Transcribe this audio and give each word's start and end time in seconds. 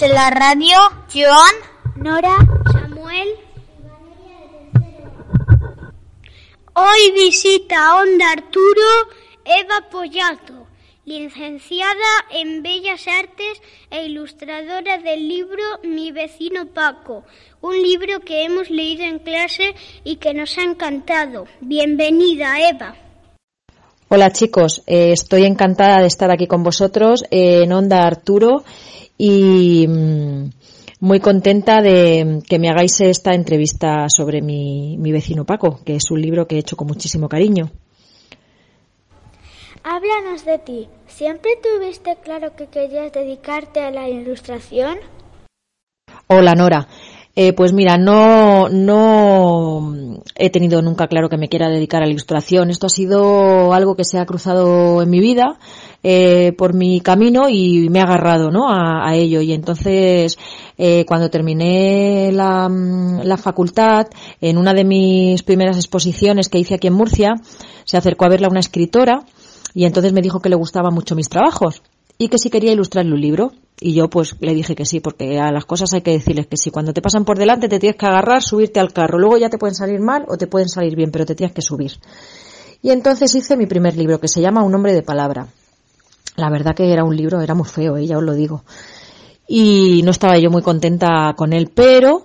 En 0.00 0.14
la 0.14 0.30
radio, 0.30 0.74
Joan, 1.12 1.54
Nora, 1.96 2.38
Samuel. 2.72 3.28
Hoy 6.72 7.12
visita 7.14 8.00
Onda 8.00 8.30
Arturo 8.30 8.88
Eva 9.44 9.90
Pollato, 9.90 10.66
licenciada 11.04 11.92
en 12.30 12.62
Bellas 12.62 13.06
Artes 13.06 13.60
e 13.90 14.06
ilustradora 14.06 14.96
del 14.96 15.28
libro 15.28 15.62
Mi 15.82 16.10
vecino 16.10 16.68
Paco, 16.72 17.24
un 17.60 17.74
libro 17.74 18.20
que 18.20 18.44
hemos 18.44 18.70
leído 18.70 19.04
en 19.04 19.18
clase 19.18 19.74
y 20.04 20.16
que 20.16 20.32
nos 20.32 20.56
ha 20.56 20.62
encantado. 20.62 21.46
Bienvenida, 21.60 22.66
Eva. 22.66 22.96
Hola 24.08 24.30
chicos, 24.30 24.82
eh, 24.86 25.12
estoy 25.12 25.44
encantada 25.44 26.00
de 26.00 26.06
estar 26.06 26.30
aquí 26.30 26.46
con 26.46 26.62
vosotros 26.62 27.24
en 27.30 27.70
Onda 27.72 28.06
Arturo 28.06 28.64
y 29.24 29.86
mm, 29.86 30.50
muy 30.98 31.20
contenta 31.20 31.80
de 31.80 32.42
que 32.48 32.58
me 32.58 32.68
hagáis 32.68 33.00
esta 33.02 33.34
entrevista 33.34 34.06
sobre 34.08 34.42
mi, 34.42 34.96
mi 34.98 35.12
vecino 35.12 35.44
Paco, 35.44 35.78
que 35.84 35.94
es 35.94 36.10
un 36.10 36.20
libro 36.20 36.48
que 36.48 36.56
he 36.56 36.58
hecho 36.58 36.76
con 36.76 36.88
muchísimo 36.88 37.28
cariño. 37.28 37.70
Háblanos 39.84 40.44
de 40.44 40.58
ti. 40.58 40.88
¿Siempre 41.06 41.52
tuviste 41.62 42.16
claro 42.24 42.56
que 42.56 42.66
querías 42.66 43.12
dedicarte 43.12 43.78
a 43.78 43.92
la 43.92 44.08
ilustración? 44.08 44.98
Hola 46.26 46.54
Nora. 46.56 46.88
Eh, 47.34 47.52
pues 47.52 47.72
mira, 47.72 47.96
no, 47.96 48.68
no 48.68 50.20
he 50.34 50.50
tenido 50.50 50.82
nunca 50.82 51.06
claro 51.06 51.28
que 51.28 51.38
me 51.38 51.48
quiera 51.48 51.68
dedicar 51.68 52.02
a 52.02 52.06
la 52.06 52.10
ilustración. 52.10 52.70
Esto 52.70 52.86
ha 52.88 52.90
sido 52.90 53.72
algo 53.72 53.94
que 53.94 54.04
se 54.04 54.18
ha 54.18 54.26
cruzado 54.26 55.00
en 55.00 55.10
mi 55.10 55.20
vida 55.20 55.58
eh, 56.02 56.52
por 56.56 56.74
mi 56.74 57.00
camino 57.00 57.48
y 57.48 57.88
me 57.88 58.00
ha 58.00 58.04
agarrado 58.04 58.50
¿no? 58.50 58.68
a, 58.68 59.08
a 59.08 59.14
ello. 59.14 59.40
Y 59.40 59.52
entonces, 59.52 60.38
eh, 60.76 61.04
cuando 61.06 61.30
terminé 61.30 62.30
la, 62.32 62.68
la 62.68 63.36
facultad, 63.36 64.08
en 64.40 64.58
una 64.58 64.74
de 64.74 64.84
mis 64.84 65.42
primeras 65.42 65.76
exposiciones 65.76 66.48
que 66.48 66.58
hice 66.58 66.74
aquí 66.74 66.88
en 66.88 66.94
Murcia, 66.94 67.34
se 67.84 67.96
acercó 67.96 68.24
a 68.24 68.30
verla 68.30 68.48
una 68.48 68.60
escritora 68.60 69.24
y 69.74 69.84
entonces 69.84 70.12
me 70.12 70.20
dijo 70.20 70.40
que 70.40 70.48
le 70.48 70.56
gustaban 70.56 70.94
mucho 70.94 71.14
mis 71.14 71.28
trabajos 71.28 71.82
y 72.18 72.28
que 72.28 72.38
si 72.38 72.50
quería 72.50 72.72
ilustrarle 72.72 73.12
un 73.12 73.20
libro. 73.20 73.52
Y 73.80 73.94
yo 73.94 74.08
pues 74.08 74.36
le 74.38 74.54
dije 74.54 74.76
que 74.76 74.84
sí, 74.84 75.00
porque 75.00 75.40
a 75.40 75.50
las 75.50 75.64
cosas 75.64 75.92
hay 75.92 76.02
que 76.02 76.12
decirles 76.12 76.46
que 76.46 76.56
sí. 76.56 76.70
Cuando 76.70 76.92
te 76.92 77.02
pasan 77.02 77.24
por 77.24 77.36
delante 77.36 77.68
te 77.68 77.80
tienes 77.80 77.96
que 77.96 78.06
agarrar, 78.06 78.40
subirte 78.40 78.78
al 78.78 78.92
carro. 78.92 79.18
Luego 79.18 79.38
ya 79.38 79.50
te 79.50 79.58
pueden 79.58 79.74
salir 79.74 79.98
mal 79.98 80.24
o 80.28 80.36
te 80.36 80.46
pueden 80.46 80.68
salir 80.68 80.94
bien, 80.94 81.10
pero 81.10 81.26
te 81.26 81.34
tienes 81.34 81.52
que 81.52 81.62
subir. 81.62 81.92
Y 82.80 82.90
entonces 82.90 83.34
hice 83.34 83.56
mi 83.56 83.66
primer 83.66 83.96
libro, 83.96 84.20
que 84.20 84.28
se 84.28 84.40
llama 84.40 84.62
Un 84.62 84.74
hombre 84.74 84.92
de 84.92 85.02
palabra. 85.02 85.48
La 86.36 86.50
verdad 86.50 86.74
que 86.74 86.92
era 86.92 87.04
un 87.04 87.16
libro, 87.16 87.40
era 87.40 87.54
muy 87.54 87.68
feo, 87.68 87.96
¿eh? 87.96 88.06
ya 88.06 88.18
os 88.18 88.24
lo 88.24 88.34
digo. 88.34 88.64
Y 89.46 90.02
no 90.04 90.10
estaba 90.10 90.38
yo 90.38 90.50
muy 90.50 90.62
contenta 90.62 91.34
con 91.36 91.52
él, 91.52 91.70
pero 91.74 92.22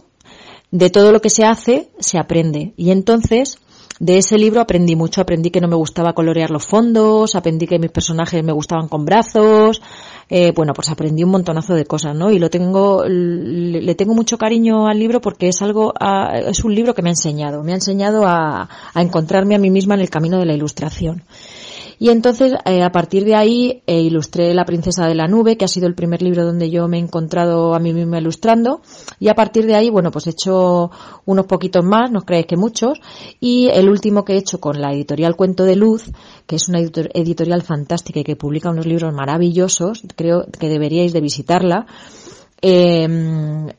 de 0.71 0.89
todo 0.89 1.11
lo 1.11 1.21
que 1.21 1.29
se 1.29 1.45
hace, 1.45 1.89
se 1.99 2.17
aprende. 2.17 2.73
Y 2.77 2.91
entonces, 2.91 3.57
de 3.99 4.19
ese 4.19 4.37
libro 4.37 4.61
aprendí 4.61 4.95
mucho. 4.95 5.21
Aprendí 5.21 5.49
que 5.49 5.61
no 5.61 5.67
me 5.67 5.75
gustaba 5.75 6.13
colorear 6.13 6.51
los 6.51 6.65
fondos, 6.65 7.35
aprendí 7.35 7.67
que 7.67 7.79
mis 7.79 7.91
personajes 7.91 8.43
me 8.43 8.51
gustaban 8.51 8.87
con 8.87 9.05
brazos. 9.05 9.81
Eh, 10.29 10.51
bueno, 10.55 10.73
pues 10.73 10.89
aprendí 10.89 11.23
un 11.23 11.31
montonazo 11.31 11.73
de 11.73 11.85
cosas, 11.85 12.15
¿no? 12.15 12.31
Y 12.31 12.37
lo 12.37 12.49
tengo, 12.49 13.03
le, 13.05 13.95
tengo 13.95 14.13
mucho 14.13 14.37
cariño 14.37 14.87
al 14.87 14.99
libro 14.99 15.21
porque 15.21 15.47
es 15.47 15.61
algo, 15.61 15.93
es 16.33 16.63
un 16.63 16.75
libro 16.75 16.93
que 16.93 17.01
me 17.01 17.09
ha 17.09 17.13
enseñado. 17.13 17.63
Me 17.63 17.71
ha 17.71 17.75
enseñado 17.75 18.25
a, 18.25 18.69
a 18.93 19.01
encontrarme 19.01 19.55
a 19.55 19.59
mí 19.59 19.71
misma 19.71 19.95
en 19.95 20.01
el 20.01 20.09
camino 20.09 20.37
de 20.37 20.45
la 20.45 20.53
ilustración. 20.53 21.23
Y 21.99 22.09
entonces, 22.09 22.53
eh, 22.65 22.83
a 22.83 22.91
partir 22.91 23.25
de 23.25 23.35
ahí, 23.35 23.81
eh, 23.87 24.01
ilustré 24.01 24.53
La 24.53 24.65
princesa 24.65 25.07
de 25.07 25.15
la 25.15 25.27
nube, 25.27 25.57
que 25.57 25.65
ha 25.65 25.67
sido 25.67 25.87
el 25.87 25.95
primer 25.95 26.21
libro 26.21 26.45
donde 26.45 26.69
yo 26.69 26.87
me 26.87 26.97
he 26.97 27.01
encontrado 27.01 27.73
a 27.73 27.79
mí 27.79 27.91
misma 27.93 28.19
ilustrando. 28.19 28.81
Y 29.19 29.29
a 29.29 29.33
partir 29.33 29.65
de 29.65 29.75
ahí, 29.75 29.89
bueno, 29.89 30.11
pues 30.11 30.27
he 30.27 30.31
hecho 30.31 30.91
unos 31.25 31.45
poquitos 31.47 31.83
más, 31.83 32.11
no 32.11 32.21
creéis 32.21 32.45
que 32.45 32.57
muchos. 32.57 32.99
Y 33.39 33.69
el 33.69 33.89
último 33.89 34.23
que 34.25 34.33
he 34.33 34.37
hecho 34.37 34.59
con 34.59 34.79
la 34.79 34.93
editorial 34.93 35.35
Cuento 35.35 35.63
de 35.63 35.75
Luz, 35.75 36.11
que 36.45 36.57
es 36.57 36.69
una 36.69 36.79
editor 36.79 37.09
editorial 37.13 37.63
fantástica 37.63 38.19
y 38.19 38.23
que 38.23 38.35
publica 38.35 38.69
unos 38.69 38.85
libros 38.85 39.13
maravillosos, 39.13 40.03
creo 40.15 40.45
que 40.59 40.69
deberíais 40.69 41.13
de 41.13 41.21
visitarla. 41.21 41.87
Eh, 42.61 43.07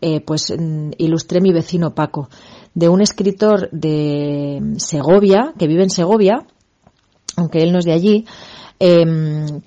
eh, 0.00 0.20
pues 0.20 0.52
mm, 0.56 0.90
ilustré 0.98 1.40
mi 1.40 1.52
vecino 1.52 1.94
Paco, 1.94 2.28
de 2.74 2.88
un 2.88 3.00
escritor 3.00 3.68
de 3.72 4.74
Segovia, 4.76 5.52
que 5.58 5.66
vive 5.66 5.82
en 5.82 5.90
Segovia, 5.90 6.46
aunque 7.38 7.62
él 7.62 7.72
no 7.72 7.78
es 7.78 7.84
de 7.84 7.92
allí, 7.92 8.26
eh, 8.80 9.04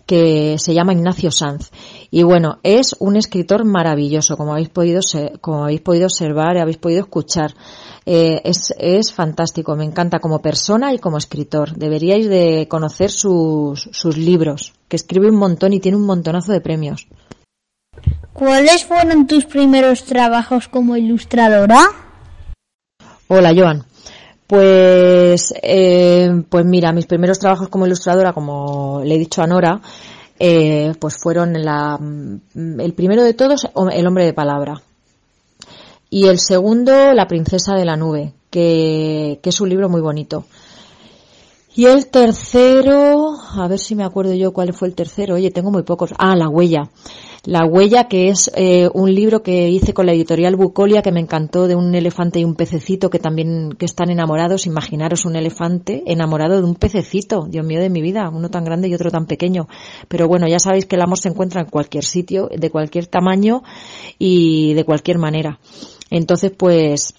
que 0.05 0.57
se 0.57 0.73
llama 0.73 0.93
Ignacio 0.93 1.31
Sanz. 1.31 1.71
Y 2.11 2.23
bueno, 2.23 2.59
es 2.63 2.95
un 2.99 3.15
escritor 3.15 3.65
maravilloso, 3.65 4.37
como 4.37 4.51
habéis 4.51 4.69
podido, 4.69 5.01
ser, 5.01 5.39
como 5.39 5.63
habéis 5.63 5.81
podido 5.81 6.05
observar 6.05 6.55
y 6.55 6.59
habéis 6.59 6.77
podido 6.77 7.01
escuchar. 7.01 7.53
Eh, 8.05 8.41
es, 8.43 8.73
es 8.77 9.13
fantástico, 9.13 9.75
me 9.75 9.85
encanta 9.85 10.19
como 10.19 10.41
persona 10.41 10.93
y 10.93 10.99
como 10.99 11.17
escritor. 11.17 11.75
Deberíais 11.75 12.27
de 12.27 12.67
conocer 12.69 13.09
sus, 13.09 13.89
sus 13.91 14.17
libros, 14.17 14.73
que 14.87 14.97
escribe 14.97 15.29
un 15.29 15.37
montón 15.37 15.73
y 15.73 15.79
tiene 15.79 15.97
un 15.97 16.05
montonazo 16.05 16.51
de 16.51 16.61
premios. 16.61 17.07
¿Cuáles 18.33 18.85
fueron 18.85 19.27
tus 19.27 19.45
primeros 19.45 20.03
trabajos 20.05 20.67
como 20.67 20.97
ilustradora? 20.97 21.81
Hola, 23.27 23.53
Joan. 23.55 23.90
Pues, 24.51 25.53
eh, 25.63 26.29
pues 26.49 26.65
mira, 26.65 26.91
mis 26.91 27.05
primeros 27.05 27.39
trabajos 27.39 27.69
como 27.69 27.85
ilustradora, 27.87 28.33
como 28.33 29.01
le 29.01 29.15
he 29.15 29.17
dicho 29.17 29.41
a 29.41 29.47
Nora, 29.47 29.79
eh, 30.37 30.91
pues 30.99 31.15
fueron 31.17 31.53
la, 31.53 31.97
el 32.53 32.93
primero 32.93 33.23
de 33.23 33.33
todos, 33.33 33.65
El 33.93 34.07
hombre 34.07 34.25
de 34.25 34.33
palabra. 34.33 34.81
Y 36.09 36.27
el 36.27 36.37
segundo, 36.37 37.13
La 37.13 37.27
princesa 37.27 37.75
de 37.75 37.85
la 37.85 37.95
nube, 37.95 38.33
que, 38.49 39.39
que 39.41 39.51
es 39.51 39.61
un 39.61 39.69
libro 39.69 39.87
muy 39.87 40.01
bonito. 40.01 40.43
Y 41.73 41.85
el 41.85 42.07
tercero, 42.07 43.33
a 43.55 43.69
ver 43.69 43.79
si 43.79 43.95
me 43.95 44.03
acuerdo 44.03 44.33
yo 44.33 44.51
cuál 44.51 44.73
fue 44.73 44.89
el 44.89 44.95
tercero. 44.95 45.35
Oye, 45.35 45.51
tengo 45.51 45.71
muy 45.71 45.83
pocos. 45.83 46.13
Ah, 46.17 46.35
La 46.35 46.49
huella. 46.49 46.89
La 47.43 47.65
huella, 47.65 48.03
que 48.03 48.29
es 48.29 48.51
eh, 48.55 48.87
un 48.93 49.15
libro 49.15 49.41
que 49.41 49.67
hice 49.67 49.95
con 49.95 50.05
la 50.05 50.13
editorial 50.13 50.55
Bucolia, 50.55 51.01
que 51.01 51.11
me 51.11 51.21
encantó 51.21 51.67
de 51.67 51.75
un 51.75 51.95
elefante 51.95 52.39
y 52.39 52.43
un 52.43 52.53
pececito 52.53 53.09
que 53.09 53.17
también 53.17 53.71
que 53.79 53.85
están 53.85 54.11
enamorados. 54.11 54.67
Imaginaros 54.67 55.25
un 55.25 55.35
elefante 55.35 56.03
enamorado 56.05 56.57
de 56.57 56.63
un 56.63 56.75
pececito. 56.75 57.47
Dios 57.49 57.65
mío 57.65 57.81
de 57.81 57.89
mi 57.89 57.99
vida, 58.03 58.29
uno 58.29 58.49
tan 58.49 58.63
grande 58.63 58.89
y 58.89 58.93
otro 58.93 59.09
tan 59.09 59.25
pequeño. 59.25 59.67
Pero 60.07 60.27
bueno, 60.27 60.47
ya 60.47 60.59
sabéis 60.59 60.85
que 60.85 60.97
el 60.97 61.01
amor 61.01 61.17
se 61.17 61.29
encuentra 61.29 61.61
en 61.61 61.67
cualquier 61.67 62.03
sitio, 62.03 62.47
de 62.55 62.69
cualquier 62.69 63.07
tamaño 63.07 63.63
y 64.19 64.75
de 64.75 64.83
cualquier 64.83 65.17
manera. 65.17 65.57
Entonces, 66.11 66.51
pues, 66.55 67.15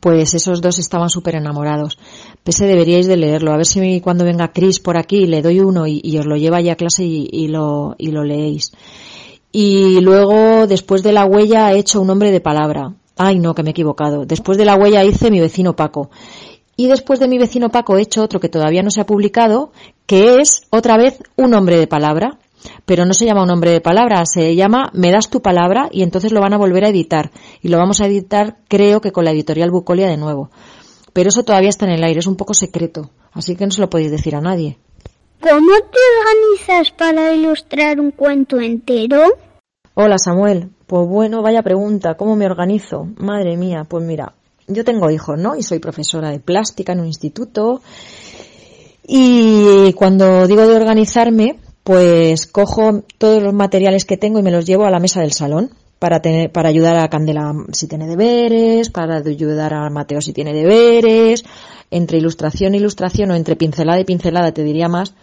pues 0.00 0.34
esos 0.34 0.60
dos 0.60 0.78
estaban 0.78 1.10
súper 1.10 1.36
enamorados. 1.36 1.98
Pese 2.44 2.66
deberíais 2.66 3.06
de 3.06 3.16
leerlo. 3.16 3.52
A 3.52 3.56
ver 3.56 3.66
si 3.66 4.00
cuando 4.00 4.24
venga 4.24 4.52
Chris 4.52 4.80
por 4.80 4.96
aquí 4.96 5.26
le 5.26 5.42
doy 5.42 5.60
uno 5.60 5.86
y, 5.86 6.18
os 6.18 6.26
lo 6.26 6.36
lleva 6.36 6.58
a 6.58 6.76
clase 6.76 7.04
y, 7.04 7.28
y, 7.30 7.48
lo, 7.48 7.94
y 7.98 8.10
lo 8.10 8.24
leéis. 8.24 8.72
Y 9.52 10.00
luego, 10.00 10.66
después 10.66 11.02
de 11.02 11.12
la 11.12 11.24
huella, 11.24 11.72
he 11.72 11.78
hecho 11.78 12.00
un 12.00 12.10
hombre 12.10 12.30
de 12.30 12.40
palabra. 12.40 12.92
Ay, 13.16 13.38
no, 13.38 13.54
que 13.54 13.62
me 13.62 13.70
he 13.70 13.72
equivocado. 13.72 14.24
Después 14.26 14.58
de 14.58 14.64
la 14.64 14.76
huella 14.76 15.04
hice 15.04 15.30
mi 15.30 15.40
vecino 15.40 15.74
Paco. 15.74 16.10
Y 16.76 16.86
después 16.86 17.18
de 17.18 17.26
mi 17.26 17.38
vecino 17.38 17.70
Paco 17.70 17.98
he 17.98 18.02
hecho 18.02 18.22
otro 18.22 18.38
que 18.38 18.48
todavía 18.48 18.82
no 18.82 18.90
se 18.92 19.00
ha 19.00 19.06
publicado, 19.06 19.72
que 20.06 20.40
es 20.40 20.62
otra 20.70 20.96
vez 20.96 21.18
un 21.36 21.54
hombre 21.54 21.76
de 21.76 21.88
palabra. 21.88 22.38
Pero 22.84 23.04
no 23.04 23.14
se 23.14 23.26
llama 23.26 23.42
un 23.42 23.48
nombre 23.48 23.70
de 23.70 23.80
palabra, 23.80 24.24
se 24.26 24.54
llama 24.54 24.90
Me 24.94 25.10
das 25.10 25.30
tu 25.30 25.42
palabra 25.42 25.88
y 25.92 26.02
entonces 26.02 26.32
lo 26.32 26.40
van 26.40 26.54
a 26.54 26.58
volver 26.58 26.84
a 26.84 26.88
editar. 26.88 27.30
Y 27.62 27.68
lo 27.68 27.78
vamos 27.78 28.00
a 28.00 28.06
editar, 28.06 28.58
creo 28.68 29.00
que 29.00 29.12
con 29.12 29.24
la 29.24 29.32
editorial 29.32 29.70
Bucolia 29.70 30.08
de 30.08 30.16
nuevo. 30.16 30.50
Pero 31.12 31.28
eso 31.28 31.42
todavía 31.42 31.70
está 31.70 31.86
en 31.86 31.92
el 31.92 32.04
aire, 32.04 32.20
es 32.20 32.26
un 32.26 32.36
poco 32.36 32.54
secreto, 32.54 33.10
así 33.32 33.56
que 33.56 33.64
no 33.64 33.72
se 33.72 33.80
lo 33.80 33.90
podéis 33.90 34.10
decir 34.10 34.36
a 34.36 34.40
nadie. 34.40 34.78
¿Cómo 35.40 35.72
te 35.78 35.98
organizas 36.20 36.90
para 36.92 37.32
ilustrar 37.32 38.00
un 38.00 38.10
cuento 38.10 38.60
entero? 38.60 39.22
Hola 39.94 40.18
Samuel, 40.18 40.70
pues 40.86 41.08
bueno, 41.08 41.42
vaya 41.42 41.62
pregunta, 41.62 42.14
¿cómo 42.14 42.36
me 42.36 42.46
organizo? 42.46 43.08
Madre 43.16 43.56
mía, 43.56 43.84
pues 43.88 44.04
mira, 44.04 44.34
yo 44.66 44.84
tengo 44.84 45.10
hijos, 45.10 45.38
¿no? 45.38 45.56
Y 45.56 45.62
soy 45.62 45.78
profesora 45.78 46.30
de 46.30 46.40
plástica 46.40 46.92
en 46.92 47.00
un 47.00 47.06
instituto. 47.06 47.80
Y 49.06 49.92
cuando 49.94 50.46
digo 50.46 50.66
de 50.66 50.76
organizarme, 50.76 51.58
pues 51.88 52.46
cojo 52.46 53.02
todos 53.16 53.42
los 53.42 53.54
materiales 53.54 54.04
que 54.04 54.18
tengo 54.18 54.38
y 54.38 54.42
me 54.42 54.50
los 54.50 54.66
llevo 54.66 54.84
a 54.84 54.90
la 54.90 54.98
mesa 54.98 55.22
del 55.22 55.32
salón 55.32 55.70
para 55.98 56.20
tener, 56.20 56.52
para 56.52 56.68
ayudar 56.68 56.98
a 56.98 57.08
Candela 57.08 57.50
si 57.72 57.88
tiene 57.88 58.06
deberes, 58.06 58.90
para 58.90 59.16
ayudar 59.16 59.72
a 59.72 59.88
Mateo 59.88 60.20
si 60.20 60.34
tiene 60.34 60.52
deberes, 60.52 61.46
entre 61.90 62.18
ilustración 62.18 62.74
e 62.74 62.76
ilustración 62.76 63.30
o 63.30 63.36
entre 63.36 63.56
pincelada 63.56 63.98
y 63.98 64.04
pincelada 64.04 64.52
te 64.52 64.64
diría 64.64 64.88
más, 64.88 65.14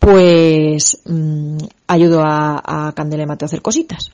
pues 0.00 1.00
mm, 1.06 1.56
ayudo 1.86 2.20
a, 2.20 2.88
a 2.88 2.92
Candela 2.92 3.22
y 3.22 3.26
Mateo 3.26 3.46
a 3.46 3.48
hacer 3.48 3.62
cositas. 3.62 4.12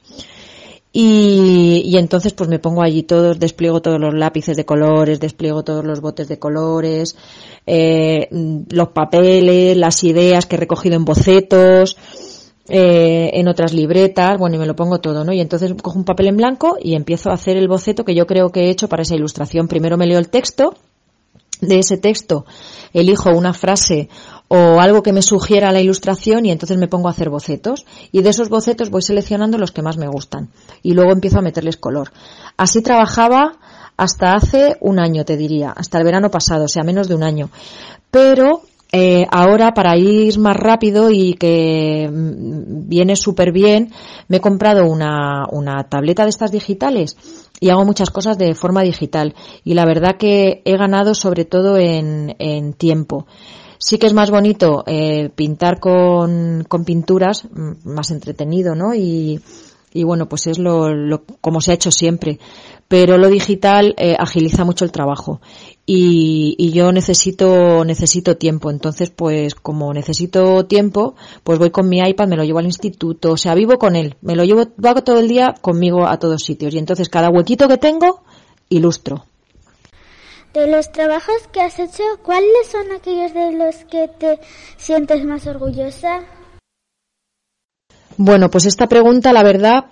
Y, 0.96 1.82
y, 1.85 1.96
entonces 1.96 2.35
pues 2.35 2.49
me 2.49 2.61
pongo 2.61 2.81
allí 2.81 3.02
todos, 3.02 3.41
despliego 3.41 3.82
todos 3.82 3.99
los 3.99 4.14
lápices 4.14 4.56
de 4.56 4.64
colores, 4.64 5.19
despliego 5.19 5.64
todos 5.64 5.85
los 5.85 6.00
botes 6.00 6.29
de 6.29 6.38
colores, 6.38 7.17
eh, 7.67 8.29
los 8.70 8.88
papeles, 8.91 9.76
las 9.76 10.05
ideas 10.05 10.46
que 10.46 10.55
he 10.55 10.58
recogido 10.61 10.94
en 10.94 11.05
bocetos, 11.05 11.96
eh, 12.69 13.32
en 13.35 13.49
otras 13.49 13.73
libretas, 13.73 14.38
bueno, 14.38 14.55
y 14.55 14.61
me 14.61 14.67
lo 14.67 14.76
pongo 14.76 15.00
todo, 15.00 15.25
¿no? 15.25 15.32
Y 15.32 15.41
entonces 15.41 15.75
cojo 15.82 15.99
un 15.99 16.05
papel 16.05 16.29
en 16.29 16.37
blanco 16.37 16.76
y 16.81 16.94
empiezo 16.94 17.31
a 17.31 17.35
hacer 17.35 17.56
el 17.56 17.67
boceto 17.67 18.05
que 18.05 18.14
yo 18.14 18.29
creo 18.29 18.50
que 18.50 18.67
he 18.67 18.70
hecho 18.70 18.88
para 18.88 19.02
esa 19.02 19.17
ilustración. 19.17 19.67
Primero 19.67 19.96
me 19.96 20.06
leo 20.06 20.20
el 20.20 20.29
texto, 20.29 20.76
de 21.61 21.81
ese 21.81 21.96
texto 21.96 22.46
elijo 22.93 23.31
una 23.31 23.52
frase 23.52 24.08
o 24.56 24.81
algo 24.81 25.03
que 25.03 25.12
me 25.12 25.21
sugiera 25.21 25.73
la 25.73 25.81
ilustración 25.81 26.47
y 26.47 26.53
entonces 26.53 26.79
me 26.79 26.87
pongo 26.87 27.09
a 27.09 27.11
hacer 27.11 27.29
bocetos 27.29 27.85
y 28.12 28.23
de 28.23 28.31
esos 28.31 28.49
bocetos 28.49 28.89
voy 28.89 29.03
seleccionando 29.03 29.59
los 29.59 29.73
que 29.73 29.83
más 29.83 29.97
me 29.97 30.06
gustan 30.06 30.51
y 30.81 30.93
luego 30.95 31.11
empiezo 31.11 31.41
a 31.41 31.43
meterles 31.43 31.77
color. 31.77 32.12
Así 32.56 32.81
trabajaba 32.81 33.59
hasta 33.97 34.35
hace 34.35 34.77
un 34.81 35.01
año, 35.01 35.25
te 35.25 35.37
diría, 35.37 35.73
hasta 35.77 35.99
el 35.99 36.05
verano 36.05 36.31
pasado, 36.31 36.67
o 36.67 36.69
sea, 36.69 36.85
menos 36.85 37.09
de 37.09 37.17
un 37.17 37.25
año. 37.25 37.51
Pero 38.12 38.62
eh, 38.93 39.27
ahora, 39.29 39.75
para 39.75 39.97
ir 39.97 40.39
más 40.39 40.56
rápido 40.56 41.11
y 41.11 41.35
que 41.35 42.09
mm, 42.09 42.89
viene 42.89 43.17
súper 43.17 43.51
bien, 43.51 43.91
me 44.29 44.37
he 44.37 44.41
comprado 44.41 44.87
una, 44.87 45.47
una 45.51 45.83
tableta 45.89 46.23
de 46.23 46.31
estas 46.31 46.53
digitales 46.53 47.17
y 47.59 47.71
hago 47.71 47.85
muchas 47.85 48.11
cosas 48.11 48.39
de 48.39 48.55
forma 48.55 48.83
digital. 48.83 49.35
Y 49.65 49.75
la 49.75 49.85
verdad 49.85 50.17
que 50.17 50.62
he 50.65 50.77
ganado 50.77 51.15
sobre 51.15 51.45
todo 51.45 51.77
en, 51.77 52.37
en 52.39 52.73
tiempo. 52.73 53.27
Sí 53.79 53.99
que 53.99 54.06
es 54.06 54.12
más 54.12 54.31
bonito 54.31 54.85
eh, 54.87 55.31
pintar 55.35 55.81
con, 55.81 56.65
con 56.69 56.85
pinturas, 56.85 57.47
más 57.85 58.11
entretenido, 58.11 58.75
¿no? 58.75 58.94
Y, 58.94 59.41
y 59.93 60.03
bueno, 60.03 60.29
pues 60.29 60.49
es 60.49 60.59
lo, 60.59 60.93
lo, 60.93 61.23
como 61.41 61.61
se 61.61 61.71
ha 61.71 61.75
hecho 61.75 61.91
siempre. 61.91 62.38
Pero 62.88 63.17
lo 63.17 63.29
digital 63.29 63.94
eh, 63.97 64.17
agiliza 64.19 64.65
mucho 64.65 64.85
el 64.85 64.93
trabajo 64.93 65.41
y, 65.87 66.55
y, 66.59 66.73
yo 66.73 66.93
necesito 66.93 67.85
necesito 67.85 68.37
tiempo. 68.37 68.71
Entonces, 68.71 69.11
pues 69.11 69.55
como 69.55 69.93
necesito 69.94 70.67
tiempo, 70.67 71.15
pues 71.44 71.59
voy 71.59 71.70
con 71.70 71.88
mi 71.88 72.00
iPad, 72.00 72.29
me 72.29 72.37
lo 72.37 72.44
llevo 72.44 72.59
al 72.59 72.67
instituto, 72.67 73.32
o 73.32 73.37
sea, 73.37 73.55
vivo 73.55 73.79
con 73.79 73.97
él, 73.97 74.17
me 74.20 74.35
lo 74.35 74.44
llevo, 74.44 74.67
hago 74.82 75.03
todo 75.03 75.20
el 75.20 75.29
día 75.29 75.55
conmigo 75.61 76.06
a 76.06 76.19
todos 76.19 76.43
sitios 76.43 76.75
y 76.75 76.79
entonces 76.79 77.09
cada 77.09 77.31
huequito 77.31 77.69
que 77.69 77.79
tengo 77.79 78.23
ilustro. 78.69 79.25
De 80.55 80.69
los 80.69 80.93
trabajos 80.93 81.49
que 81.53 81.61
has 81.61 81.81
hecho, 81.81 82.05
¿cuáles 82.23 82.69
son 82.71 82.93
aquellos 82.93 83.35
de 83.35 83.53
los 83.55 83.75
que 83.91 84.06
te 84.06 84.39
sientes 84.77 85.25
más 85.25 85.49
orgullosa? 85.49 86.21
Bueno, 88.17 88.49
pues 88.51 88.67
esta 88.67 88.87
pregunta, 88.87 89.33
la 89.33 89.43
verdad, 89.43 89.87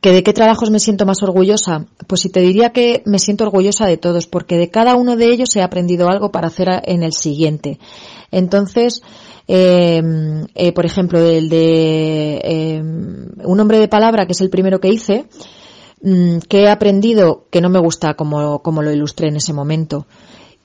que 0.00 0.12
de 0.12 0.22
qué 0.22 0.32
trabajos 0.32 0.70
me 0.70 0.80
siento 0.80 1.04
más 1.04 1.22
orgullosa, 1.22 1.84
pues 2.06 2.22
si 2.22 2.30
te 2.30 2.40
diría 2.40 2.70
que 2.70 3.02
me 3.04 3.18
siento 3.18 3.44
orgullosa 3.44 3.84
de 3.84 3.98
todos, 3.98 4.26
porque 4.26 4.56
de 4.56 4.70
cada 4.70 4.94
uno 4.94 5.16
de 5.16 5.26
ellos 5.26 5.54
he 5.54 5.60
aprendido 5.60 6.08
algo 6.08 6.32
para 6.32 6.46
hacer 6.46 6.68
en 6.84 7.02
el 7.02 7.12
siguiente. 7.12 7.78
Entonces, 8.30 9.02
eh, 9.46 10.00
eh, 10.54 10.72
por 10.72 10.86
ejemplo, 10.86 11.18
el 11.18 11.50
de 11.50 12.40
eh, 12.42 12.80
un 12.80 13.60
hombre 13.60 13.80
de 13.80 13.88
palabra, 13.88 14.24
que 14.24 14.32
es 14.32 14.40
el 14.40 14.48
primero 14.48 14.80
que 14.80 14.88
hice, 14.88 15.26
que 16.02 16.62
he 16.62 16.68
aprendido 16.68 17.44
que 17.50 17.60
no 17.60 17.68
me 17.68 17.78
gusta 17.78 18.14
como, 18.14 18.60
como 18.60 18.82
lo 18.82 18.90
ilustré 18.90 19.28
en 19.28 19.36
ese 19.36 19.52
momento 19.52 20.06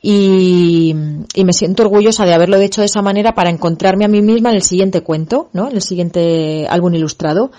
y, 0.02 0.96
y, 1.34 1.46
me 1.46 1.54
siento 1.54 1.82
orgullosa 1.82 2.26
de 2.26 2.34
haberlo 2.36 2.58
hecho 2.58 2.82
de 2.82 2.86
esa 2.86 3.02
manera 3.02 3.34
para 3.34 3.50
encontrarme 3.50 4.06
a 4.06 4.08
mí 4.08 4.22
misma 4.22 4.52
en 4.52 4.58
el 4.58 4.62
siguiente 4.62 5.02
cuento, 5.02 5.50
¿no? 5.52 5.68
En 5.68 5.76
el 5.76 5.82
siguiente 5.82 6.68
álbum 6.70 6.94
ilustrado. 6.94 7.50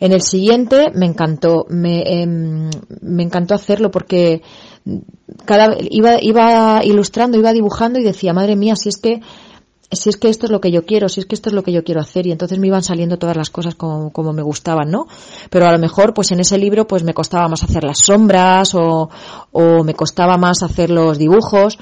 En 0.00 0.10
el 0.10 0.22
siguiente 0.22 0.90
me 0.92 1.06
encantó, 1.06 1.64
me, 1.68 2.00
eh, 2.00 2.26
me 2.26 3.22
encantó 3.22 3.54
hacerlo 3.54 3.92
porque 3.92 4.42
cada 5.44 5.76
iba 5.78 6.20
iba 6.20 6.84
ilustrando, 6.84 7.38
iba 7.38 7.52
dibujando 7.52 8.00
y 8.00 8.02
decía, 8.02 8.32
madre 8.32 8.56
mía, 8.56 8.74
si 8.74 8.88
es 8.88 8.96
que 8.96 9.20
si 9.92 10.08
es 10.08 10.16
que 10.16 10.28
esto 10.28 10.46
es 10.46 10.52
lo 10.52 10.60
que 10.60 10.70
yo 10.70 10.84
quiero, 10.84 11.08
si 11.08 11.20
es 11.20 11.26
que 11.26 11.34
esto 11.34 11.50
es 11.50 11.54
lo 11.54 11.62
que 11.62 11.72
yo 11.72 11.84
quiero 11.84 12.00
hacer 12.00 12.26
y 12.26 12.32
entonces 12.32 12.58
me 12.58 12.66
iban 12.66 12.82
saliendo 12.82 13.18
todas 13.18 13.36
las 13.36 13.50
cosas 13.50 13.74
como, 13.74 14.10
como 14.12 14.32
me 14.32 14.42
gustaban, 14.42 14.90
¿no? 14.90 15.06
Pero 15.50 15.66
a 15.66 15.72
lo 15.72 15.78
mejor 15.78 16.14
pues 16.14 16.30
en 16.32 16.40
ese 16.40 16.58
libro 16.58 16.86
pues 16.86 17.04
me 17.04 17.14
costaba 17.14 17.48
más 17.48 17.62
hacer 17.62 17.84
las 17.84 17.98
sombras 17.98 18.74
o, 18.74 19.10
o 19.52 19.84
me 19.84 19.94
costaba 19.94 20.36
más 20.36 20.62
hacer 20.62 20.90
los 20.90 21.18
dibujos. 21.18 21.78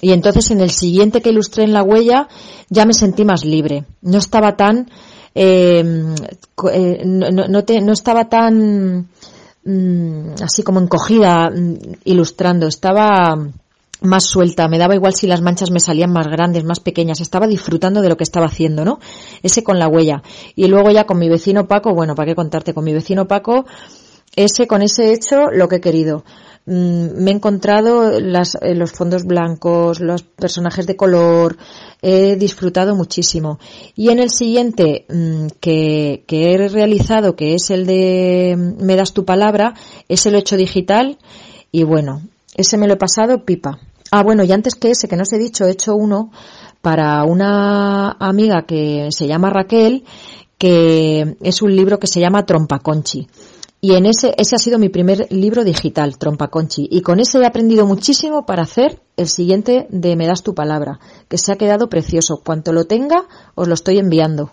Y 0.00 0.10
entonces 0.10 0.50
en 0.50 0.60
el 0.60 0.70
siguiente 0.70 1.22
que 1.22 1.30
ilustré 1.30 1.62
en 1.64 1.72
la 1.72 1.84
huella 1.84 2.28
ya 2.68 2.84
me 2.84 2.94
sentí 2.94 3.24
más 3.24 3.44
libre, 3.44 3.84
no 4.00 4.18
estaba 4.18 4.56
tan 4.56 4.90
eh, 5.34 5.84
eh 6.72 7.02
no, 7.06 7.30
no, 7.30 7.64
te, 7.64 7.80
no 7.80 7.92
estaba 7.92 8.28
tan 8.28 9.08
mm, 9.64 10.34
así 10.42 10.62
como 10.62 10.80
encogida 10.80 11.50
mm, 11.50 11.76
ilustrando, 12.04 12.66
estaba 12.66 13.38
más 14.02 14.24
suelta, 14.24 14.68
me 14.68 14.78
daba 14.78 14.94
igual 14.94 15.14
si 15.14 15.26
las 15.26 15.40
manchas 15.40 15.70
me 15.70 15.80
salían 15.80 16.12
más 16.12 16.26
grandes, 16.28 16.64
más 16.64 16.80
pequeñas, 16.80 17.20
estaba 17.20 17.46
disfrutando 17.46 18.02
de 18.02 18.08
lo 18.08 18.16
que 18.16 18.24
estaba 18.24 18.46
haciendo, 18.46 18.84
¿no? 18.84 19.00
Ese 19.42 19.62
con 19.62 19.78
la 19.78 19.88
huella. 19.88 20.22
Y 20.54 20.66
luego 20.66 20.90
ya 20.90 21.04
con 21.04 21.18
mi 21.18 21.28
vecino 21.28 21.66
Paco, 21.66 21.94
bueno, 21.94 22.14
¿para 22.14 22.26
qué 22.26 22.34
contarte? 22.34 22.74
Con 22.74 22.84
mi 22.84 22.92
vecino 22.92 23.26
Paco, 23.26 23.66
ese, 24.36 24.66
con 24.66 24.82
ese 24.82 25.12
hecho, 25.12 25.50
lo 25.50 25.68
que 25.68 25.76
he 25.76 25.80
querido. 25.80 26.24
Mm, 26.64 27.22
me 27.24 27.32
he 27.32 27.34
encontrado 27.34 28.20
las, 28.20 28.56
eh, 28.62 28.74
los 28.76 28.92
fondos 28.92 29.24
blancos, 29.24 30.00
los 30.00 30.22
personajes 30.22 30.86
de 30.86 30.96
color, 30.96 31.56
he 32.00 32.36
disfrutado 32.36 32.94
muchísimo. 32.94 33.58
Y 33.96 34.10
en 34.10 34.20
el 34.20 34.30
siguiente 34.30 35.06
mm, 35.08 35.46
que, 35.60 36.22
que 36.26 36.54
he 36.54 36.68
realizado, 36.68 37.34
que 37.34 37.54
es 37.54 37.70
el 37.70 37.84
de 37.86 38.54
mm, 38.56 38.84
Me 38.84 38.96
das 38.96 39.12
tu 39.12 39.24
palabra, 39.24 39.74
ese 40.08 40.30
lo 40.30 40.36
he 40.36 40.40
hecho 40.40 40.56
digital 40.56 41.18
y 41.72 41.82
bueno, 41.84 42.22
ese 42.54 42.76
me 42.76 42.86
lo 42.86 42.94
he 42.94 42.98
pasado 42.98 43.44
pipa. 43.44 43.80
Ah, 44.14 44.22
bueno, 44.22 44.44
y 44.44 44.52
antes 44.52 44.74
que 44.74 44.90
ese, 44.90 45.08
que 45.08 45.16
no 45.16 45.22
os 45.22 45.32
he 45.32 45.38
dicho, 45.38 45.64
he 45.64 45.70
hecho 45.70 45.94
uno 45.96 46.30
para 46.82 47.24
una 47.24 48.10
amiga 48.20 48.66
que 48.66 49.08
se 49.10 49.26
llama 49.26 49.48
Raquel, 49.48 50.04
que 50.58 51.38
es 51.40 51.62
un 51.62 51.74
libro 51.74 51.98
que 51.98 52.06
se 52.06 52.20
llama 52.20 52.44
Trompaconchi. 52.44 53.26
Y 53.80 53.94
en 53.94 54.04
ese, 54.04 54.34
ese 54.36 54.54
ha 54.54 54.58
sido 54.58 54.78
mi 54.78 54.90
primer 54.90 55.28
libro 55.30 55.64
digital, 55.64 56.18
Trompaconchi. 56.18 56.86
Y 56.90 57.00
con 57.00 57.20
ese 57.20 57.38
he 57.38 57.46
aprendido 57.46 57.86
muchísimo 57.86 58.44
para 58.44 58.64
hacer 58.64 59.00
el 59.16 59.28
siguiente 59.28 59.86
de 59.88 60.14
Me 60.14 60.26
das 60.26 60.42
tu 60.42 60.54
palabra, 60.54 61.00
que 61.28 61.38
se 61.38 61.50
ha 61.50 61.56
quedado 61.56 61.88
precioso. 61.88 62.42
Cuanto 62.44 62.74
lo 62.74 62.84
tenga, 62.84 63.24
os 63.54 63.66
lo 63.66 63.72
estoy 63.72 63.98
enviando. 63.98 64.50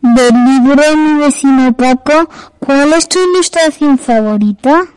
Del 0.00 0.34
libro 0.34 0.82
mi 0.96 1.20
vecino 1.20 1.76
Paco, 1.76 2.28
¿cuál 2.58 2.92
es 2.94 3.08
tu 3.08 3.20
ilustración 3.20 3.98
favorita? 3.98 4.88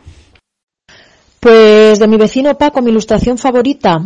Pues 1.44 1.98
de 1.98 2.08
mi 2.08 2.16
vecino 2.16 2.56
Paco, 2.56 2.80
mi 2.80 2.90
ilustración 2.90 3.36
favorita, 3.36 4.02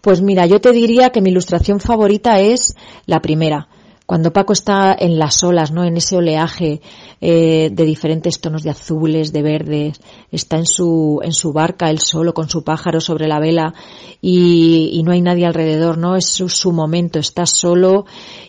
pues 0.00 0.22
mira, 0.22 0.46
yo 0.46 0.58
te 0.58 0.72
diría 0.72 1.10
que 1.10 1.20
mi 1.20 1.28
ilustración 1.28 1.80
favorita 1.80 2.40
es 2.40 2.74
la 3.04 3.20
primera. 3.20 3.68
Cuando 4.06 4.32
Paco 4.32 4.54
está 4.54 4.96
en 4.98 5.18
las 5.18 5.44
olas, 5.44 5.70
¿no? 5.70 5.84
En 5.84 5.98
ese 5.98 6.16
oleaje 6.16 6.80
eh, 7.20 7.68
de 7.70 7.84
diferentes 7.84 8.40
tonos 8.40 8.62
de 8.62 8.70
azules, 8.70 9.34
de 9.34 9.42
verdes, 9.42 10.00
está 10.32 10.56
en 10.56 10.64
su 10.64 11.20
en 11.22 11.34
su 11.34 11.52
barca 11.52 11.90
él 11.90 11.98
solo 11.98 12.32
con 12.32 12.48
su 12.48 12.64
pájaro 12.64 13.02
sobre 13.02 13.28
la 13.28 13.38
vela 13.38 13.74
y, 14.22 14.88
y 14.94 15.02
no 15.02 15.12
hay 15.12 15.20
nadie 15.20 15.44
alrededor, 15.44 15.98
¿no? 15.98 16.16
Es 16.16 16.24
su, 16.24 16.72
momento, 16.72 17.18
está 17.18 17.44
solo 17.44 18.06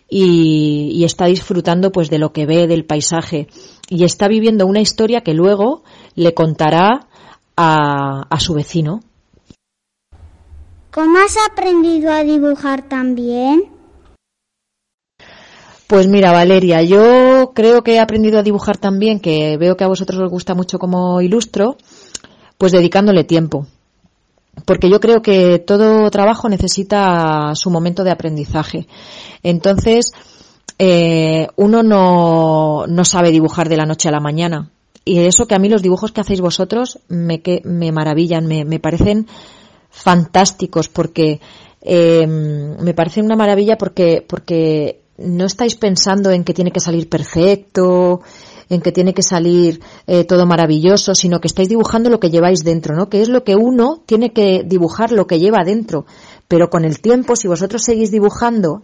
y, 0.09 0.91
y 0.93 1.03
está 1.03 1.25
disfrutando 1.25 1.91
pues 1.91 2.09
de 2.09 2.19
lo 2.19 2.31
que 2.31 2.45
ve 2.45 2.67
del 2.67 2.85
paisaje 2.85 3.47
y 3.89 4.05
está 4.05 4.29
viviendo 4.29 4.65
una 4.65 4.79
historia 4.79 5.19
que 5.25 5.33
luego 5.33 5.83
le 6.15 6.33
contará 6.33 7.08
a, 7.61 8.21
a 8.29 8.39
su 8.39 8.53
vecino. 8.53 9.01
¿Cómo 10.91 11.17
has 11.19 11.35
aprendido 11.51 12.09
a 12.11 12.23
dibujar 12.23 12.83
también? 12.87 13.63
Pues 15.87 16.07
mira, 16.07 16.31
Valeria, 16.31 16.81
yo 16.83 17.51
creo 17.53 17.83
que 17.83 17.95
he 17.95 17.99
aprendido 17.99 18.39
a 18.39 18.43
dibujar 18.43 18.77
también, 18.77 19.19
que 19.19 19.57
veo 19.57 19.75
que 19.75 19.83
a 19.83 19.87
vosotros 19.87 20.21
os 20.21 20.29
gusta 20.29 20.55
mucho 20.55 20.79
como 20.79 21.19
ilustro, 21.19 21.75
pues 22.57 22.71
dedicándole 22.71 23.25
tiempo. 23.25 23.67
Porque 24.65 24.89
yo 24.89 25.01
creo 25.01 25.21
que 25.21 25.59
todo 25.59 26.09
trabajo 26.11 26.47
necesita 26.47 27.55
su 27.55 27.69
momento 27.71 28.03
de 28.03 28.11
aprendizaje. 28.11 28.87
Entonces, 29.43 30.13
eh, 30.77 31.47
uno 31.57 31.83
no, 31.83 32.85
no 32.87 33.03
sabe 33.03 33.31
dibujar 33.31 33.67
de 33.67 33.77
la 33.77 33.85
noche 33.85 34.07
a 34.07 34.13
la 34.13 34.21
mañana. 34.21 34.71
Y 35.05 35.19
eso 35.19 35.47
que 35.47 35.55
a 35.55 35.59
mí 35.59 35.69
los 35.69 35.81
dibujos 35.81 36.11
que 36.11 36.21
hacéis 36.21 36.41
vosotros 36.41 36.99
me, 37.07 37.41
que, 37.41 37.61
me 37.63 37.91
maravillan, 37.91 38.45
me, 38.45 38.65
me 38.65 38.79
parecen 38.79 39.27
fantásticos 39.89 40.89
porque 40.89 41.39
eh, 41.81 42.27
me 42.27 42.93
parece 42.93 43.21
una 43.21 43.35
maravilla 43.35 43.77
porque, 43.77 44.23
porque 44.27 45.01
no 45.17 45.45
estáis 45.45 45.75
pensando 45.75 46.31
en 46.31 46.43
que 46.43 46.53
tiene 46.53 46.71
que 46.71 46.79
salir 46.79 47.09
perfecto, 47.09 48.21
en 48.69 48.81
que 48.81 48.91
tiene 48.91 49.13
que 49.13 49.23
salir 49.23 49.81
eh, 50.07 50.23
todo 50.25 50.45
maravilloso, 50.45 51.15
sino 51.15 51.39
que 51.39 51.47
estáis 51.47 51.69
dibujando 51.69 52.09
lo 52.09 52.19
que 52.19 52.29
lleváis 52.29 52.63
dentro, 52.63 52.95
¿no? 52.95 53.09
Que 53.09 53.21
es 53.21 53.29
lo 53.29 53.43
que 53.43 53.55
uno 53.55 54.01
tiene 54.05 54.31
que 54.31 54.63
dibujar, 54.63 55.11
lo 55.11 55.27
que 55.27 55.39
lleva 55.39 55.63
dentro. 55.65 56.05
Pero 56.47 56.69
con 56.69 56.85
el 56.85 56.99
tiempo, 57.01 57.35
si 57.35 57.47
vosotros 57.47 57.83
seguís 57.83 58.11
dibujando 58.11 58.83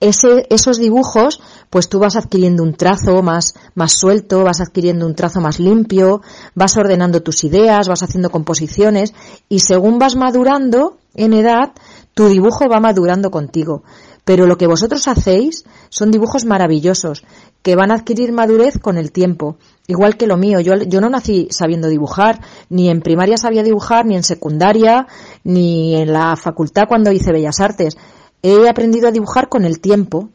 ese, 0.00 0.46
esos 0.50 0.78
dibujos, 0.78 1.40
pues 1.70 1.88
tú 1.88 1.98
vas 1.98 2.16
adquiriendo 2.16 2.62
un 2.62 2.74
trazo 2.74 3.22
más, 3.22 3.54
más 3.74 3.92
suelto, 3.92 4.44
vas 4.44 4.60
adquiriendo 4.60 5.06
un 5.06 5.14
trazo 5.14 5.40
más 5.40 5.60
limpio, 5.60 6.22
vas 6.54 6.76
ordenando 6.76 7.22
tus 7.22 7.44
ideas, 7.44 7.88
vas 7.88 8.02
haciendo 8.02 8.30
composiciones 8.30 9.14
y 9.48 9.60
según 9.60 9.98
vas 9.98 10.16
madurando 10.16 10.98
en 11.14 11.32
edad, 11.32 11.72
tu 12.14 12.28
dibujo 12.28 12.68
va 12.68 12.80
madurando 12.80 13.30
contigo. 13.30 13.82
Pero 14.26 14.46
lo 14.46 14.58
que 14.58 14.66
vosotros 14.66 15.06
hacéis 15.06 15.64
son 15.88 16.10
dibujos 16.10 16.44
maravillosos 16.44 17.22
que 17.62 17.76
van 17.76 17.92
a 17.92 17.94
adquirir 17.94 18.32
madurez 18.32 18.76
con 18.76 18.98
el 18.98 19.12
tiempo. 19.12 19.56
Igual 19.86 20.16
que 20.16 20.26
lo 20.26 20.36
mío. 20.36 20.58
Yo, 20.58 20.74
yo 20.74 21.00
no 21.00 21.08
nací 21.08 21.46
sabiendo 21.50 21.88
dibujar. 21.88 22.40
Ni 22.68 22.88
en 22.90 23.02
primaria 23.02 23.36
sabía 23.36 23.62
dibujar, 23.62 24.04
ni 24.04 24.16
en 24.16 24.24
secundaria, 24.24 25.06
ni 25.44 25.94
en 25.94 26.12
la 26.12 26.34
facultad 26.34 26.88
cuando 26.88 27.12
hice 27.12 27.30
Bellas 27.30 27.60
Artes. 27.60 27.96
He 28.42 28.68
aprendido 28.68 29.06
a 29.06 29.12
dibujar 29.12 29.48
con 29.48 29.64
el 29.64 29.80
tiempo. 29.80 30.30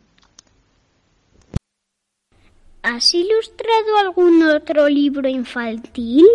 ¿Has 2.84 3.14
ilustrado 3.14 3.98
algún 4.02 4.42
otro 4.42 4.90
libro 4.90 5.30
infantil? 5.30 6.26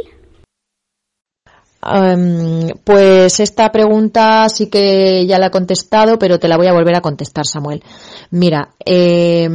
Um, 1.82 2.68
pues 2.84 3.40
esta 3.40 3.70
pregunta 3.72 4.48
sí 4.48 4.68
que 4.68 5.26
ya 5.26 5.38
la 5.38 5.46
he 5.46 5.50
contestado, 5.50 6.18
pero 6.18 6.38
te 6.38 6.46
la 6.46 6.56
voy 6.56 6.68
a 6.68 6.72
volver 6.72 6.96
a 6.96 7.00
contestar, 7.00 7.46
Samuel. 7.46 7.82
Mira, 8.30 8.74
eh, 8.84 9.48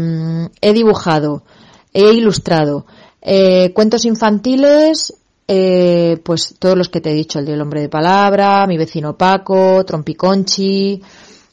he 0.59 0.73
dibujado, 0.73 1.43
he 1.93 2.13
ilustrado 2.13 2.85
eh, 3.21 3.71
cuentos 3.73 4.03
infantiles, 4.03 5.13
eh, 5.47 6.17
pues 6.23 6.55
todos 6.59 6.77
los 6.77 6.89
que 6.89 6.99
te 6.99 7.11
he 7.11 7.15
dicho, 7.15 7.39
el 7.39 7.45
del 7.45 7.61
hombre 7.61 7.81
de 7.81 7.89
palabra, 7.89 8.67
mi 8.67 8.77
vecino 8.77 9.17
Paco, 9.17 9.85
Trompiconchi, 9.85 11.01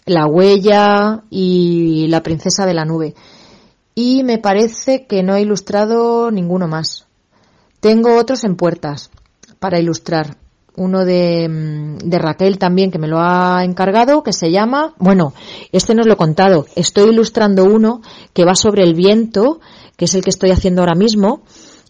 La 0.06 0.26
huella 0.26 1.22
y 1.30 2.08
La 2.08 2.22
princesa 2.24 2.66
de 2.66 2.74
la 2.74 2.84
nube. 2.84 3.14
Y 4.00 4.22
me 4.22 4.38
parece 4.38 5.06
que 5.06 5.24
no 5.24 5.34
he 5.34 5.40
ilustrado 5.40 6.30
ninguno 6.30 6.68
más. 6.68 7.06
Tengo 7.80 8.16
otros 8.16 8.44
en 8.44 8.54
puertas 8.54 9.10
para 9.58 9.80
ilustrar 9.80 10.36
uno 10.76 11.04
de, 11.04 11.48
mm, 11.48 12.08
de, 12.08 12.18
Raquel 12.20 12.60
también 12.60 12.92
que 12.92 13.00
me 13.00 13.08
lo 13.08 13.18
ha 13.18 13.64
encargado, 13.64 14.22
que 14.22 14.32
se 14.32 14.52
llama, 14.52 14.94
bueno, 14.98 15.34
este 15.72 15.96
no 15.96 16.02
os 16.02 16.06
lo 16.06 16.12
he 16.12 16.16
contado, 16.16 16.66
estoy 16.76 17.10
ilustrando 17.10 17.64
uno 17.64 18.00
que 18.32 18.44
va 18.44 18.54
sobre 18.54 18.84
el 18.84 18.94
viento, 18.94 19.58
que 19.96 20.04
es 20.04 20.14
el 20.14 20.22
que 20.22 20.30
estoy 20.30 20.52
haciendo 20.52 20.82
ahora 20.82 20.94
mismo, 20.94 21.42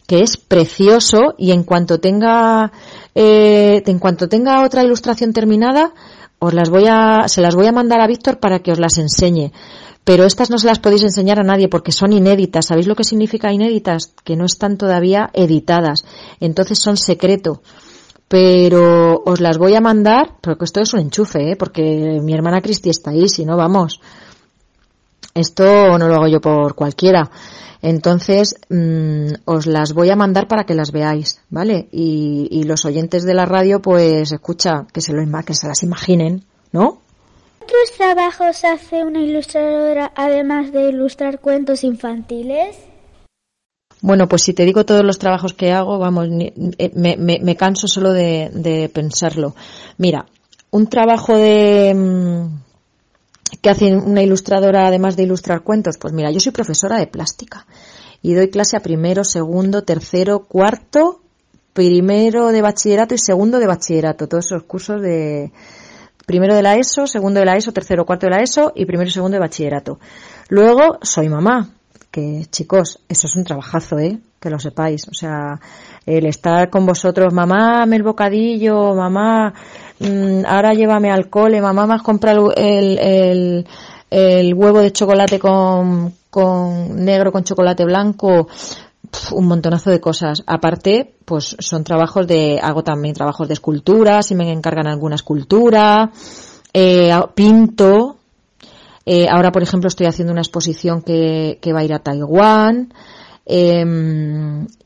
que 0.06 0.22
es 0.22 0.38
precioso 0.38 1.34
y 1.36 1.52
en 1.52 1.62
cuanto 1.62 1.98
tenga, 1.98 2.72
eh, 3.14 3.82
en 3.84 3.98
cuanto 3.98 4.30
tenga 4.30 4.64
otra 4.64 4.82
ilustración 4.82 5.34
terminada, 5.34 5.92
os 6.38 6.54
las 6.54 6.70
voy 6.70 6.84
a, 6.88 7.28
se 7.28 7.42
las 7.42 7.54
voy 7.54 7.66
a 7.66 7.72
mandar 7.72 8.00
a 8.00 8.06
Víctor 8.06 8.38
para 8.38 8.60
que 8.60 8.72
os 8.72 8.78
las 8.78 8.96
enseñe. 8.96 9.52
Pero 10.08 10.24
estas 10.24 10.48
no 10.48 10.56
se 10.56 10.66
las 10.66 10.78
podéis 10.78 11.02
enseñar 11.02 11.38
a 11.38 11.42
nadie 11.42 11.68
porque 11.68 11.92
son 11.92 12.14
inéditas. 12.14 12.64
¿Sabéis 12.64 12.86
lo 12.86 12.94
que 12.94 13.04
significa 13.04 13.52
inéditas? 13.52 14.14
Que 14.24 14.36
no 14.36 14.46
están 14.46 14.78
todavía 14.78 15.28
editadas. 15.34 16.06
Entonces 16.40 16.78
son 16.78 16.96
secreto 16.96 17.60
pero 18.26 19.22
os 19.24 19.40
las 19.40 19.58
voy 19.58 19.74
a 19.74 19.82
mandar, 19.82 20.36
porque 20.42 20.64
esto 20.64 20.80
es 20.80 20.94
un 20.94 21.00
enchufe, 21.00 21.52
¿eh? 21.52 21.56
porque 21.56 22.20
mi 22.22 22.32
hermana 22.32 22.60
Cristi 22.62 22.88
está 22.88 23.10
ahí, 23.10 23.28
si 23.28 23.44
no, 23.44 23.56
vamos. 23.56 24.00
Esto 25.34 25.98
no 25.98 26.08
lo 26.08 26.14
hago 26.14 26.28
yo 26.28 26.40
por 26.40 26.74
cualquiera. 26.74 27.30
Entonces, 27.82 28.56
mmm, 28.70 29.28
os 29.44 29.66
las 29.66 29.92
voy 29.92 30.10
a 30.10 30.16
mandar 30.16 30.48
para 30.48 30.64
que 30.64 30.74
las 30.74 30.90
veáis, 30.90 31.40
¿vale? 31.50 31.88
Y, 31.92 32.48
y 32.50 32.64
los 32.64 32.84
oyentes 32.86 33.24
de 33.24 33.34
la 33.34 33.46
radio, 33.46 33.80
pues, 33.80 34.32
escucha, 34.32 34.86
que 34.92 35.00
se, 35.00 35.12
lo, 35.12 35.22
que 35.42 35.54
se 35.54 35.68
las 35.68 35.82
imaginen, 35.82 36.44
¿no? 36.72 37.00
¿Otros 37.68 37.98
trabajos 37.98 38.64
hace 38.64 39.04
una 39.04 39.20
ilustradora 39.20 40.10
además 40.16 40.72
de 40.72 40.88
ilustrar 40.88 41.38
cuentos 41.38 41.84
infantiles? 41.84 42.78
Bueno, 44.00 44.26
pues 44.26 44.40
si 44.40 44.54
te 44.54 44.64
digo 44.64 44.86
todos 44.86 45.04
los 45.04 45.18
trabajos 45.18 45.52
que 45.52 45.70
hago, 45.70 45.98
vamos, 45.98 46.28
eh, 46.30 46.92
me, 46.94 47.18
me, 47.18 47.40
me 47.40 47.56
canso 47.56 47.86
solo 47.86 48.14
de, 48.14 48.48
de, 48.54 48.88
pensarlo. 48.88 49.54
Mira, 49.98 50.24
un 50.70 50.86
trabajo 50.86 51.36
de 51.36 51.92
mm, 51.94 53.58
que 53.60 53.68
hace 53.68 53.94
una 53.94 54.22
ilustradora 54.22 54.86
además 54.86 55.14
de 55.16 55.24
ilustrar 55.24 55.60
cuentos, 55.62 55.98
pues 55.98 56.14
mira, 56.14 56.30
yo 56.30 56.40
soy 56.40 56.52
profesora 56.52 56.96
de 56.96 57.06
plástica 57.06 57.66
y 58.22 58.32
doy 58.32 58.48
clase 58.48 58.78
a 58.78 58.80
primero, 58.80 59.24
segundo, 59.24 59.84
tercero, 59.84 60.46
cuarto, 60.46 61.20
primero 61.74 62.48
de 62.48 62.62
bachillerato 62.62 63.14
y 63.14 63.18
segundo 63.18 63.58
de 63.58 63.66
bachillerato, 63.66 64.26
todos 64.26 64.46
esos 64.46 64.62
cursos 64.62 65.02
de 65.02 65.52
primero 66.28 66.54
de 66.54 66.62
la 66.62 66.76
ESO, 66.76 67.06
segundo 67.06 67.40
de 67.40 67.46
la 67.46 67.56
ESO, 67.56 67.72
tercero, 67.72 68.04
cuarto 68.04 68.26
de 68.26 68.32
la 68.36 68.42
ESO 68.42 68.72
y 68.76 68.84
primero 68.84 69.08
y 69.08 69.12
segundo 69.12 69.36
de 69.36 69.40
bachillerato. 69.40 69.98
Luego 70.50 70.98
soy 71.00 71.30
mamá, 71.30 71.70
que 72.10 72.44
chicos, 72.50 73.00
eso 73.08 73.26
es 73.26 73.34
un 73.34 73.44
trabajazo, 73.44 73.98
¿eh? 73.98 74.18
Que 74.38 74.50
lo 74.50 74.58
sepáis. 74.58 75.08
O 75.08 75.14
sea, 75.14 75.58
el 76.04 76.26
estar 76.26 76.68
con 76.68 76.84
vosotros, 76.84 77.32
mamá, 77.32 77.86
me 77.86 77.96
el 77.96 78.02
bocadillo, 78.02 78.94
mamá, 78.94 79.54
mmm, 80.00 80.44
ahora 80.46 80.74
llévame 80.74 81.10
al 81.10 81.30
cole, 81.30 81.62
mamá, 81.62 81.86
me 81.86 81.94
has 81.94 82.02
comprado 82.02 82.52
el, 82.54 82.98
el, 82.98 83.66
el 84.10 84.54
huevo 84.54 84.80
de 84.80 84.92
chocolate 84.92 85.38
con, 85.38 86.12
con 86.28 87.04
negro 87.06 87.32
con 87.32 87.42
chocolate 87.42 87.86
blanco, 87.86 88.48
un 89.32 89.46
montonazo 89.46 89.90
de 89.90 90.00
cosas. 90.00 90.42
Aparte, 90.46 91.14
pues 91.24 91.56
son 91.58 91.84
trabajos 91.84 92.26
de, 92.26 92.58
hago 92.62 92.82
también 92.82 93.14
trabajos 93.14 93.48
de 93.48 93.54
escultura, 93.54 94.22
si 94.22 94.34
me 94.34 94.50
encargan 94.52 94.86
alguna 94.86 95.16
escultura, 95.16 96.10
eh, 96.72 97.12
pinto, 97.34 98.18
eh, 99.10 99.26
ahora, 99.26 99.50
por 99.52 99.62
ejemplo, 99.62 99.88
estoy 99.88 100.06
haciendo 100.06 100.32
una 100.32 100.42
exposición 100.42 101.00
que, 101.00 101.58
que 101.62 101.72
va 101.72 101.80
a 101.80 101.84
ir 101.84 101.94
a 101.94 102.00
Taiwán. 102.00 102.92
Eh, 103.46 103.82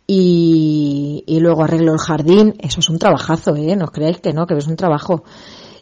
y, 0.06 1.24
y, 1.26 1.40
luego 1.40 1.64
arreglo 1.64 1.92
el 1.92 1.98
jardín. 1.98 2.54
Eso 2.60 2.78
es 2.78 2.88
un 2.88 2.98
trabajazo, 3.00 3.56
¿eh? 3.56 3.74
No 3.74 3.86
os 3.86 3.90
creáis 3.90 4.20
que 4.20 4.32
no, 4.32 4.46
que 4.46 4.54
es 4.54 4.68
un 4.68 4.76
trabajo. 4.76 5.24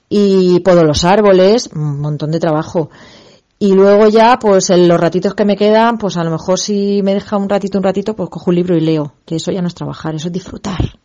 Y 0.09 0.61
podo 0.61 0.85
los 0.85 1.05
árboles, 1.05 1.69
un 1.75 2.01
montón 2.01 2.31
de 2.31 2.41
trabajo. 2.41 2.89
Y 3.63 3.75
luego 3.75 4.09
ya, 4.09 4.39
pues 4.39 4.71
en 4.71 4.89
los 4.89 4.99
ratitos 4.99 5.35
que 5.35 5.45
me 5.45 5.55
quedan, 5.55 5.99
pues 5.99 6.17
a 6.17 6.25
lo 6.25 6.31
mejor 6.31 6.59
si 6.59 7.03
me 7.03 7.13
deja 7.13 7.37
un 7.37 7.47
ratito, 7.47 7.77
un 7.77 7.85
ratito, 7.85 8.17
pues 8.17 8.31
cojo 8.31 8.49
un 8.49 8.57
libro 8.57 8.75
y 8.75 8.81
leo. 8.81 9.13
Que 9.27 9.37
eso 9.37 9.53
ya 9.53 9.61
no 9.61 9.69
es 9.69 9.75
trabajar, 9.75 10.15
eso 10.15 10.29
es 10.29 10.33
disfrutar. 10.33 10.99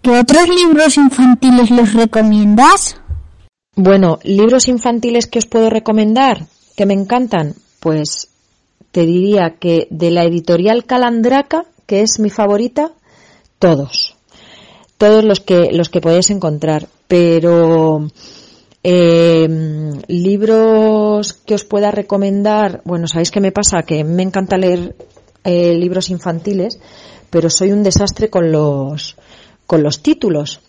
¿Qué 0.00 0.10
otros 0.10 0.48
libros 0.48 0.96
infantiles 0.96 1.72
les 1.72 1.92
recomiendas? 1.92 3.00
Bueno, 3.74 4.20
libros 4.22 4.68
infantiles 4.68 5.26
que 5.26 5.40
os 5.40 5.46
puedo 5.46 5.70
recomendar, 5.70 6.46
que 6.76 6.86
me 6.86 6.94
encantan, 6.94 7.56
pues 7.80 8.28
te 8.92 9.04
diría 9.04 9.56
que 9.58 9.88
de 9.90 10.12
la 10.12 10.22
editorial 10.22 10.84
Calandraca, 10.84 11.64
que 11.86 12.02
es 12.02 12.20
mi 12.20 12.30
favorita, 12.30 12.92
todos. 13.58 14.14
Todos 14.98 15.24
los 15.24 15.40
que, 15.40 15.72
los 15.72 15.88
que 15.88 16.00
podéis 16.00 16.30
encontrar. 16.30 16.86
Pero 17.08 18.06
eh, 18.84 19.48
libros 20.08 21.32
que 21.34 21.54
os 21.54 21.64
pueda 21.64 21.90
recomendar, 21.90 22.82
bueno, 22.84 23.06
sabéis 23.06 23.30
qué 23.30 23.40
me 23.40 23.52
pasa, 23.52 23.82
que 23.82 24.04
me 24.04 24.22
encanta 24.22 24.58
leer 24.58 24.96
eh, 25.44 25.74
libros 25.74 26.10
infantiles, 26.10 26.78
pero 27.30 27.48
soy 27.48 27.72
un 27.72 27.82
desastre 27.82 28.28
con 28.28 28.50
los, 28.52 29.16
con 29.66 29.82
los 29.82 30.02
títulos 30.02 30.60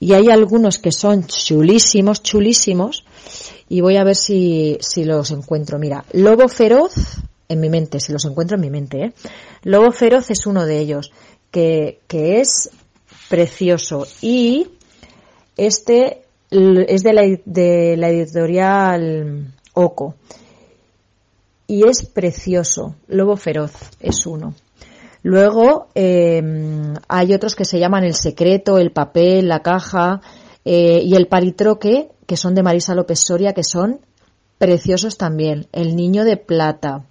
y 0.00 0.12
hay 0.12 0.28
algunos 0.28 0.78
que 0.78 0.92
son 0.92 1.26
chulísimos, 1.26 2.22
chulísimos, 2.22 3.04
y 3.68 3.80
voy 3.80 3.96
a 3.96 4.04
ver 4.04 4.16
si, 4.16 4.78
si 4.80 5.04
los 5.04 5.30
encuentro. 5.30 5.78
Mira, 5.78 6.04
Lobo 6.12 6.48
Feroz, 6.48 6.94
en 7.48 7.60
mi 7.60 7.68
mente, 7.68 8.00
si 8.00 8.12
los 8.12 8.24
encuentro 8.24 8.56
en 8.56 8.60
mi 8.60 8.70
mente, 8.70 9.04
¿eh? 9.04 9.12
Lobo 9.64 9.90
Feroz 9.90 10.30
es 10.30 10.46
uno 10.46 10.66
de 10.66 10.78
ellos, 10.78 11.10
que, 11.50 12.00
que 12.06 12.40
es 12.40 12.70
precioso, 13.28 14.06
y 14.22 14.68
este 15.56 16.22
es 16.50 17.02
de 17.02 17.12
la, 17.12 17.22
de 17.44 17.96
la 17.96 18.08
editorial 18.08 19.54
Oco. 19.74 20.14
y 21.66 21.86
es 21.86 22.06
precioso. 22.06 22.96
Lobo 23.06 23.36
feroz 23.36 23.72
es 24.00 24.26
uno. 24.26 24.54
Luego 25.22 25.88
em, 25.94 26.94
hay 27.08 27.34
otros 27.34 27.54
que 27.54 27.64
se 27.64 27.78
llaman 27.78 28.04
El 28.04 28.14
secreto, 28.14 28.78
El 28.78 28.92
papel, 28.92 29.48
La 29.48 29.62
caja 29.62 30.20
eh, 30.64 31.00
y 31.02 31.14
El 31.14 31.26
palitroque, 31.26 32.08
que 32.26 32.36
son 32.36 32.54
de 32.54 32.62
Marisa 32.62 32.94
López 32.94 33.20
Soria, 33.20 33.52
que 33.52 33.64
son 33.64 34.00
preciosos 34.58 35.18
también. 35.18 35.66
El 35.72 35.96
niño 35.96 36.24
de 36.24 36.36
plata. 36.36 37.04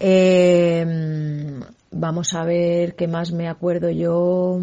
Em, 0.00 1.60
vamos 1.90 2.34
a 2.34 2.44
ver 2.44 2.94
qué 2.94 3.08
más 3.08 3.32
me 3.32 3.48
acuerdo 3.48 3.90
yo. 3.90 4.60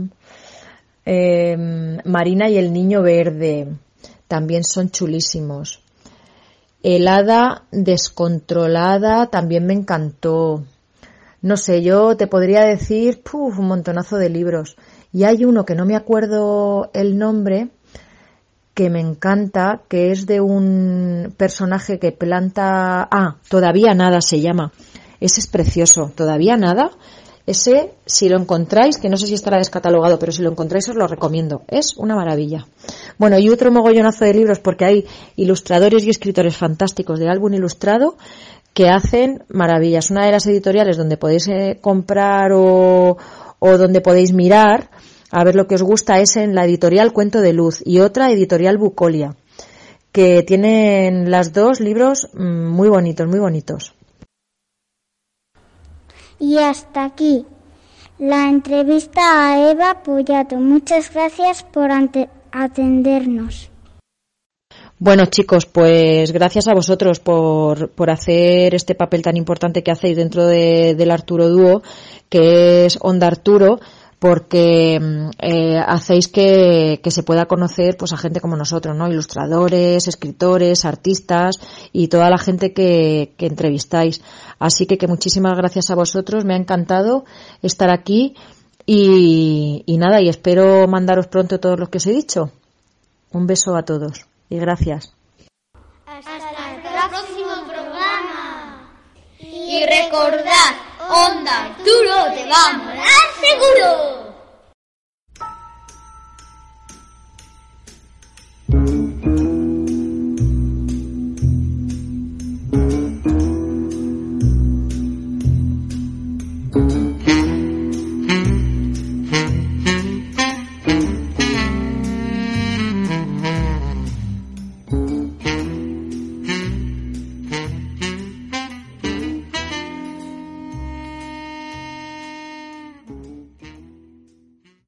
Em, 1.06 1.98
Marina 2.06 2.50
y 2.50 2.58
el 2.58 2.72
niño 2.72 3.02
verde 3.02 3.68
también 4.28 4.64
son 4.64 4.92
chulísimos. 4.92 5.82
Helada 6.84 7.64
descontrolada 7.72 9.28
también 9.28 9.66
me 9.66 9.74
encantó. 9.74 10.64
No 11.42 11.58
sé, 11.58 11.82
yo 11.82 12.16
te 12.18 12.28
podría 12.28 12.62
decir 12.62 13.22
un 13.34 13.68
montonazo 13.68 14.18
de 14.18 14.30
libros. 14.30 14.78
Y 15.12 15.24
hay 15.24 15.44
uno 15.44 15.66
que 15.66 15.76
no 15.76 15.86
me 15.86 15.96
acuerdo 15.96 16.90
el 16.94 17.18
nombre, 17.18 17.70
que 18.74 18.90
me 18.90 19.02
encanta, 19.02 19.82
que 19.90 20.12
es 20.12 20.26
de 20.26 20.40
un 20.40 21.34
personaje 21.36 22.00
que 22.00 22.12
planta... 22.12 23.08
Ah, 23.12 23.38
todavía 23.50 23.94
nada 23.94 24.22
se 24.22 24.40
llama. 24.40 24.72
Ese 25.20 25.42
es 25.42 25.48
precioso. 25.48 26.12
Todavía 26.16 26.58
nada. 26.58 26.92
Ese, 27.46 27.92
si 28.06 28.30
lo 28.30 28.38
encontráis, 28.38 28.98
que 28.98 29.10
no 29.10 29.18
sé 29.18 29.28
si 29.28 29.34
estará 29.34 29.58
descatalogado, 29.58 30.20
pero 30.20 30.32
si 30.32 30.42
lo 30.42 30.52
encontráis 30.52 30.88
os 30.90 30.96
lo 30.96 31.08
recomiendo. 31.08 31.64
Es 31.68 31.98
una 31.98 32.16
maravilla. 32.16 32.68
Bueno, 33.18 33.40
y 33.40 33.50
otro 33.50 33.72
mogollonazo 33.72 34.26
de 34.26 34.34
libros 34.34 34.60
porque 34.60 34.86
hay 34.86 35.06
ilustradores 35.36 36.04
y 36.04 36.10
escritores 36.10 36.56
fantásticos 36.56 37.20
de 37.20 37.30
álbum 37.30 37.54
ilustrado 37.54 38.16
que 38.74 38.90
hacen 38.90 39.44
maravillas. 39.50 40.12
Una 40.12 40.26
de 40.26 40.32
las 40.32 40.46
editoriales 40.48 40.98
donde 40.98 41.18
podéis 41.18 41.48
eh, 41.48 41.78
comprar 41.82 42.52
o, 42.54 43.18
o 43.60 43.78
donde 43.78 44.02
podéis 44.02 44.34
mirar 44.34 44.90
a 45.32 45.44
ver 45.44 45.56
lo 45.56 45.68
que 45.68 45.76
os 45.76 45.84
gusta 45.84 46.20
es 46.20 46.36
en 46.36 46.56
la 46.56 46.66
editorial 46.66 47.14
Cuento 47.14 47.42
de 47.42 47.54
Luz 47.54 47.82
y 47.86 48.00
otra 48.00 48.32
editorial 48.32 48.78
Bucolia, 48.78 49.36
que 50.12 50.44
tienen 50.44 51.32
las 51.32 51.54
dos 51.54 51.80
libros 51.80 52.30
mm, 52.34 52.68
muy 52.68 52.90
bonitos, 52.90 53.28
muy 53.28 53.40
bonitos. 53.40 53.94
Y 56.42 56.58
hasta 56.58 57.06
aquí 57.06 57.46
la 58.18 58.50
entrevista 58.50 59.22
a 59.22 59.72
Eva 59.72 60.02
Pollato. 60.02 60.56
Muchas 60.56 61.14
gracias 61.14 61.62
por 61.62 61.92
atendernos. 62.52 63.70
Bueno, 64.98 65.28
chicos, 65.28 65.68
pues 65.68 66.32
gracias 66.32 66.68
a 66.68 66.74
vosotros 66.74 67.20
por, 67.20 67.90
por 67.92 68.10
hacer 68.10 68.74
este 68.74 68.96
papel 68.96 69.22
tan 69.22 69.38
importante 69.38 69.84
que 69.84 69.92
hacéis 69.92 70.18
dentro 70.18 70.48
de, 70.48 70.96
del 70.96 71.12
Arturo 71.12 71.48
Dúo, 71.48 71.84
que 72.28 72.86
es 72.86 72.98
Onda 73.02 73.28
Arturo, 73.28 73.80
porque 74.22 75.00
mm, 75.02 75.30
eh, 75.40 75.80
hacéis 75.84 76.28
que, 76.28 77.00
que, 77.04 77.10
se 77.10 77.24
pueda 77.24 77.48
conocer 77.48 77.98
pues 77.98 78.14
a 78.14 78.18
gente 78.18 78.40
como 78.40 78.56
nosotros, 78.56 78.96
¿no? 78.96 79.08
Ilustradores, 79.08 80.08
escritores, 80.08 80.86
artistas 80.86 81.56
y 81.92 82.08
toda 82.08 82.30
la 82.30 82.38
gente 82.38 82.72
que, 82.72 83.34
que 83.36 83.48
entrevistáis. 83.48 84.22
Así 84.60 84.86
que, 84.86 85.00
que 85.00 85.08
muchísimas 85.08 85.58
gracias 85.58 85.90
a 85.90 85.96
vosotros, 85.96 86.46
me 86.46 86.54
ha 86.54 86.58
encantado 86.58 87.26
estar 87.64 87.90
aquí 87.90 88.36
y, 88.86 89.82
y 89.88 89.98
nada, 89.98 90.22
y 90.22 90.30
espero 90.30 90.88
mandaros 90.88 91.26
pronto 91.26 91.60
todos 91.60 91.80
los 91.80 91.90
que 91.90 91.98
os 91.98 92.06
he 92.06 92.12
dicho. 92.12 92.52
Un 93.32 93.48
beso 93.48 93.76
a 93.76 93.82
todos 93.82 94.28
y 94.52 94.60
gracias. 94.60 95.16
Hasta 96.06 96.76
el 96.76 96.82
próximo 96.84 97.66
programa. 97.68 98.92
Y 99.40 99.84
recordad, 99.84 100.91
Onda 101.14 101.66
Arturo 101.66 102.32
te 102.34 102.46
va 102.48 102.70
a 102.70 102.74
molar 102.78 103.28
seguro. 103.42 104.21